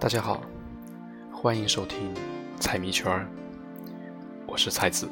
[0.00, 0.40] 大家好，
[1.30, 2.14] 欢迎收听
[2.58, 3.28] 猜谜圈儿，
[4.46, 5.06] 我是猜子。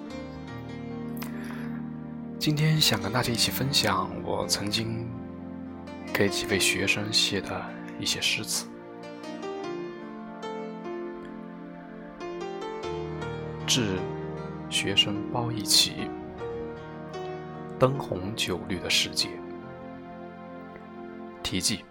[2.39, 5.07] 今天想跟大家一起分享我曾经
[6.11, 7.63] 给几位学生写的
[8.01, 8.67] 一些诗词。
[13.67, 13.99] 致
[14.71, 16.09] 学生包一起，
[17.79, 19.29] 灯红酒绿的世界。
[21.43, 21.85] 题记：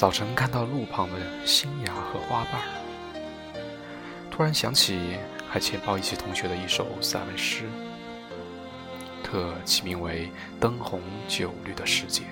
[0.00, 2.58] 早晨看到路旁的新芽和花瓣
[4.30, 7.64] 突然想起还欠包一起同学的一首散文诗，
[9.22, 12.22] 特起名为《灯红酒绿的世界》。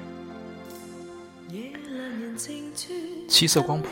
[3.29, 3.91] 七色光谱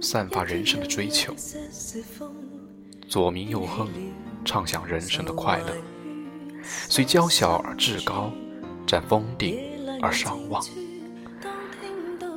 [0.00, 1.34] 散发人生的追求。
[3.08, 3.88] 左明右横，
[4.44, 5.76] 畅想人生的快乐。
[6.62, 8.30] 虽娇小而志高，
[8.86, 9.58] 展峰顶
[10.00, 10.64] 而上望。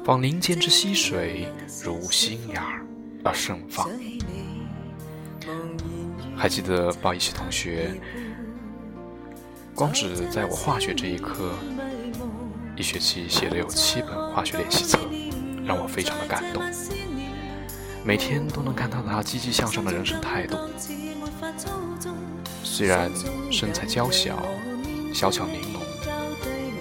[0.09, 1.47] 仿林间之溪水，
[1.83, 2.81] 如新芽
[3.23, 3.87] 而盛放。
[6.35, 7.91] 还记得报一起同学，
[9.75, 11.53] 光只在我化学这一科，
[12.75, 14.97] 一学期写了有七本化学练习册，
[15.63, 16.63] 让我非常的感动。
[18.03, 20.57] 每天都能看到他积极向上的人生态度。
[22.63, 23.11] 虽然
[23.51, 24.41] 身材娇小、
[25.13, 25.79] 小巧玲珑，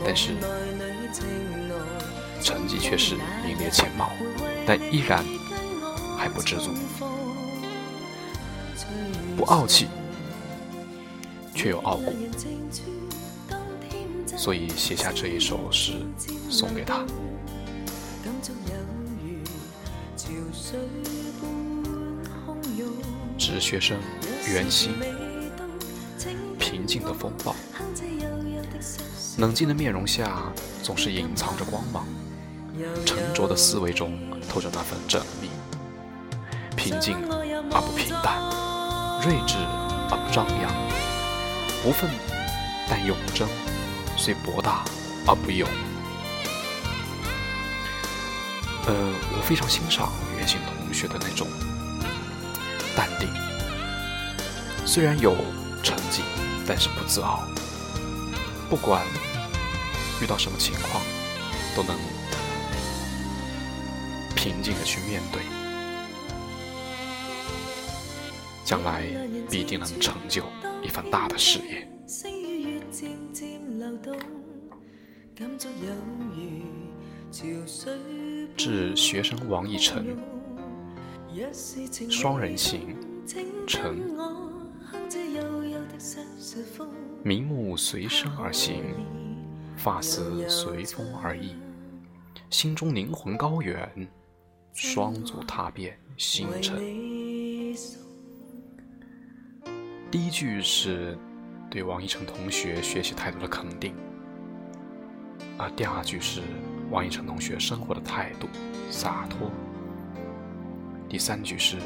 [0.02, 0.32] 但是
[2.42, 4.11] 成绩却是名列前茅，
[4.67, 5.25] 但依然
[6.17, 6.70] 还不知足，
[9.36, 9.86] 不傲气，
[11.55, 12.14] 却有傲骨，
[14.36, 15.92] 所以写下这一首诗
[16.48, 17.05] 送给他。
[23.36, 23.98] 致学生
[24.47, 24.92] 袁心，
[26.59, 27.55] 平静的风暴，
[29.39, 32.06] 冷静的面容下总是隐藏着光芒，
[33.04, 35.50] 沉着的思维中透着那份缜密，
[36.76, 37.16] 平静
[37.70, 38.38] 而不平淡，
[39.22, 39.56] 睿智
[40.10, 40.70] 而不张扬，
[41.82, 42.10] 不愤
[42.88, 43.48] 但勇争，
[44.16, 44.84] 虽博大
[45.26, 45.69] 而不勇。
[48.86, 48.94] 呃，
[49.36, 51.47] 我非常欣赏袁心同学的那种
[52.97, 53.28] 淡定，
[54.86, 55.36] 虽然有
[55.82, 56.22] 成绩，
[56.66, 57.41] 但是不自傲。
[58.70, 59.03] 不管
[60.22, 61.03] 遇到什么情况，
[61.76, 61.97] 都能
[64.41, 65.43] 平静的去面对，
[68.65, 69.03] 将来
[69.50, 70.44] 必定能成就
[70.81, 71.88] 一番大的事业。
[78.56, 80.16] 致学生王逸晨，
[82.09, 82.97] 双人行，
[83.66, 83.97] 晨，
[87.25, 88.84] 明目随身而行，
[89.77, 91.56] 发丝随风而逸，
[92.50, 94.09] 心中灵魂高远，
[94.81, 96.77] 双足踏遍星辰。
[100.11, 101.19] 第一句是
[101.69, 103.93] 对王一成同学学习态度的肯定，
[105.59, 106.41] 而第二句是。
[106.91, 108.49] 王一成同学生活的态度
[108.91, 109.50] 洒脱。
[111.06, 111.77] 第三句是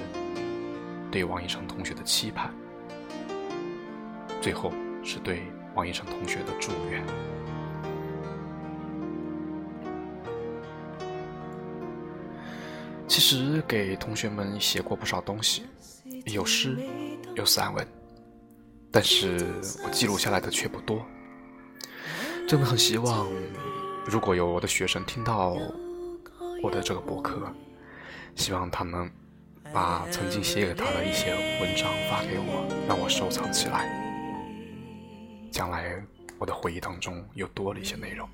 [1.10, 2.54] 对王一成同学的期盼，
[4.40, 4.72] 最后
[5.02, 5.42] 是对
[5.74, 7.04] 王一成同学的祝愿。
[13.12, 15.66] 其实给同学们写过不少东西，
[16.24, 16.78] 有诗，
[17.34, 17.86] 有散文，
[18.90, 19.36] 但是
[19.84, 21.04] 我记录下来的却不多。
[22.48, 23.28] 真的很希望。
[24.06, 25.54] 如果有我的学生听到
[26.62, 27.54] 我的这个博客，
[28.34, 29.12] 希望他们
[29.74, 33.92] 把曾经写给他的一些文章发给我，让我收藏起来，
[35.50, 36.02] 将来
[36.38, 38.26] 我的回忆当中又多了一些内容。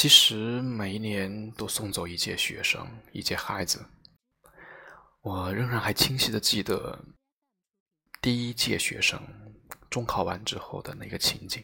[0.00, 3.84] 其实每一年都送走一届学生，一届孩子。
[5.20, 6.98] 我仍然还清晰的记得
[8.22, 9.20] 第一届学生
[9.90, 11.62] 中考完之后的那个情景。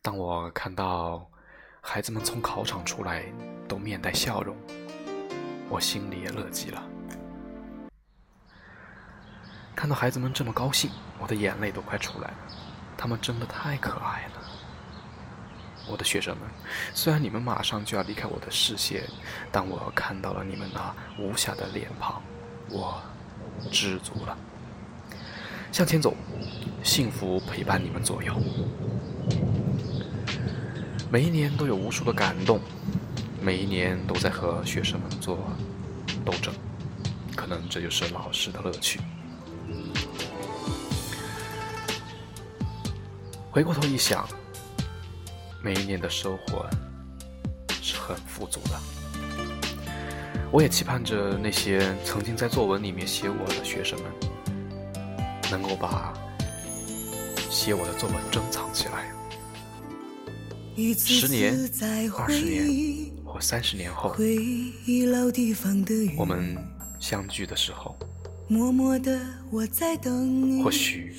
[0.00, 1.30] 当我看到
[1.82, 3.30] 孩子们从考场出来
[3.68, 4.56] 都面带笑容，
[5.68, 6.82] 我心里也乐极了。
[9.76, 12.38] 看到孩子们这么高兴，我的眼泪都快出来了。
[12.96, 14.43] 他们真的太可爱了。
[15.86, 16.48] 我的学生们，
[16.94, 19.02] 虽然你们马上就要离开我的视线，
[19.52, 22.22] 但我看到了你们那无瑕的脸庞，
[22.70, 23.02] 我
[23.70, 24.36] 知足了。
[25.70, 26.14] 向前走，
[26.82, 28.34] 幸福陪伴你们左右。
[31.10, 32.60] 每一年都有无数的感动，
[33.40, 35.38] 每一年都在和学生们做
[36.24, 36.52] 斗争，
[37.36, 39.00] 可能这就是老师的乐趣。
[43.50, 44.28] 回过头一想，
[45.64, 46.68] 每一年的收获
[47.80, 48.78] 是很富足的。
[50.52, 54.12] 我也期盼着那些曾经在作文里面写我的学生们，
[55.50, 56.12] 能够把
[57.48, 59.10] 写我的作文珍藏起来。
[60.98, 61.54] 十年、
[62.14, 64.14] 二十年或三十年后，
[66.18, 66.58] 我们
[67.00, 67.96] 相聚的时候。
[68.46, 69.18] 默默的
[69.50, 70.62] 我在等你。
[70.62, 71.16] 或许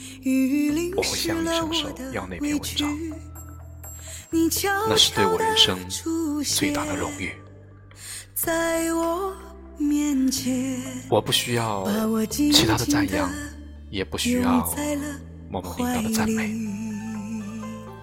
[0.95, 2.95] 我会向你伸手要那篇文章，
[4.87, 5.77] 那是对我人生
[6.43, 7.31] 最大的荣誉。
[8.33, 9.33] 在我
[9.77, 10.79] 面前，
[11.09, 11.87] 我不需要
[12.29, 13.31] 其他的赞扬，
[13.89, 14.69] 也不需要
[15.49, 16.51] 默默领导的赞美，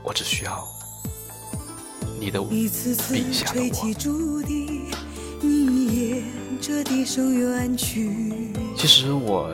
[0.03, 0.67] 我只需要
[2.19, 2.69] 你的笔
[3.33, 3.73] 下的我。
[8.77, 9.51] 其实我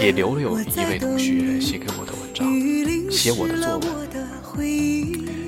[0.00, 2.46] 也留有一位同学写给我的文章，
[3.10, 3.82] 写我的作文，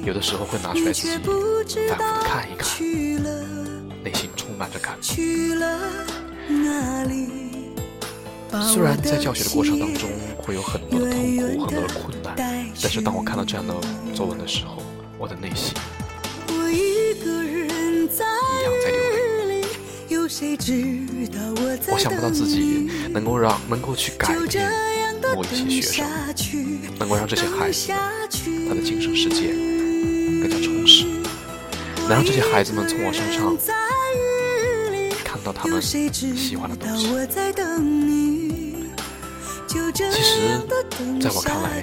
[0.06, 2.81] 有的时候会拿出来自己反复的看一看，
[4.05, 5.17] 内心充满着感动。
[8.73, 10.08] 虽然在教学的过程当中
[10.38, 12.37] 会有很多的痛苦、很多的困难，
[12.81, 13.75] 但是当我看到这样的
[14.14, 14.81] 作文的时候，
[15.19, 15.75] 我的内心
[16.70, 16.93] 一
[18.62, 19.64] 样在流泪。
[21.93, 24.70] 我想不到自己能够让能够去改变
[25.35, 26.05] 某一些学
[26.37, 27.91] 生，能够让这些孩子
[28.69, 29.53] 他的精神世界
[32.08, 33.56] 能让这些孩子们从我身上
[35.25, 37.08] 看到他们喜欢的东西。
[39.69, 40.38] 其实，
[41.20, 41.82] 在我看来，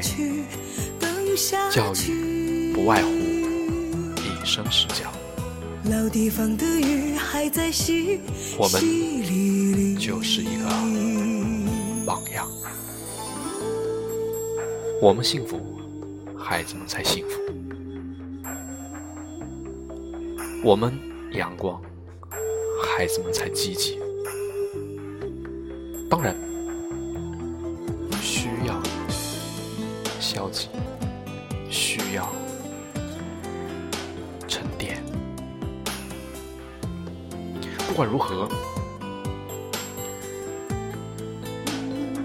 [1.70, 5.12] 教育不外乎以身试教。
[5.92, 8.18] 老地方的雨还在淅
[8.58, 8.81] 我们
[10.00, 10.64] 就是一个
[12.06, 12.48] 榜样。
[15.02, 15.60] 我们幸福，
[16.38, 17.42] 孩子们才幸福。
[20.65, 20.98] 我们
[21.33, 21.81] 阳光，
[22.81, 24.00] 孩子们才积极。
[26.10, 26.33] 当然，
[28.21, 28.81] 需要
[30.21, 30.69] 消极，
[31.69, 32.33] 需要
[34.48, 35.04] 沉淀。
[37.86, 38.48] 不管如何，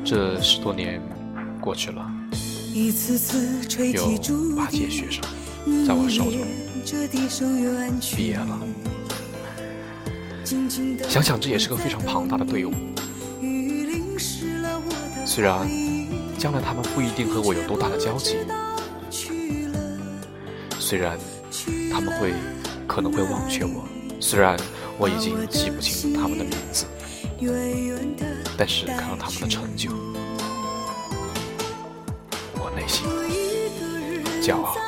[0.05, 1.03] 这十多年
[1.61, 2.09] 过去了，
[3.93, 5.25] 有八届学生
[5.85, 6.39] 在我手中
[8.17, 8.61] 毕业了。
[11.09, 12.73] 想想这也是个非常庞大的队伍。
[15.25, 15.69] 虽然
[16.39, 18.37] 将来他们不一定和我有多大的交集，
[20.79, 21.19] 虽然
[21.93, 22.33] 他们会
[22.87, 23.87] 可能会忘却我，
[24.21, 24.57] 虽然。
[25.01, 26.85] 我已经记不清他们的名字，
[28.57, 29.93] 但是看到他们的成就，
[32.55, 33.07] 我内心
[34.43, 34.88] 骄傲。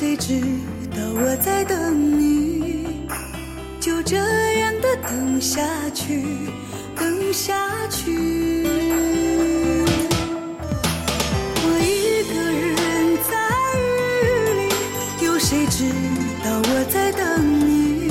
[0.00, 0.40] 谁知
[0.92, 3.06] 道我在等你？
[3.78, 5.60] 就这样的等下
[5.94, 6.24] 去
[6.96, 7.54] 等下
[7.90, 8.10] 去。
[11.62, 13.36] 我一个人在
[13.76, 13.78] 雨
[14.56, 15.84] 里有谁知
[16.42, 17.20] 道我在等
[17.68, 18.08] 你？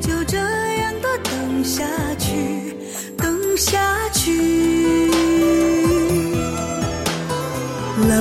[0.00, 1.84] 就这样的等下
[2.18, 2.74] 去
[3.16, 3.78] 等下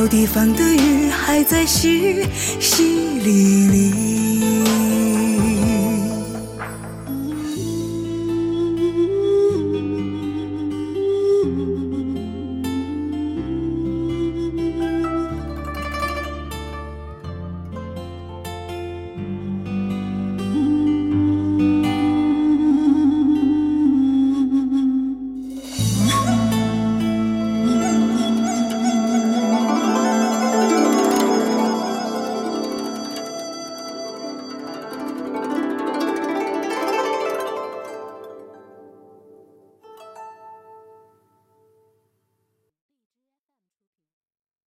[0.04, 2.28] 老地方的雨还在淅
[2.60, 2.82] 淅
[3.22, 4.13] 沥沥。